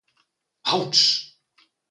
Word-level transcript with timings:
Autsch! 0.65 1.05